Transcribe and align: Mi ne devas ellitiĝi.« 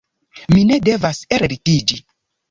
Mi 0.53 0.61
ne 0.69 0.77
devas 0.87 1.19
ellitiĝi.« 1.37 1.99